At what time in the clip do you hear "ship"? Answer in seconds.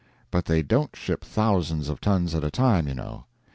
0.95-1.23